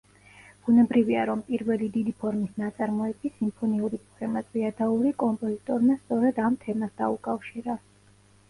ბუნებრივია, 0.67 1.25
რომ 1.29 1.41
პირველი 1.49 1.89
დიდი 1.97 2.13
ფორმის 2.23 2.55
ნაწარმოები, 2.61 3.31
სიმფონიური 3.35 3.99
პოემა 4.07 4.43
„ზვიადაური“ 4.47 5.13
კომპოზიტორმა 5.27 5.99
სწორედ 6.03 6.41
ამ 6.49 6.59
თემას 6.65 6.97
დაუკავშირა. 7.05 7.79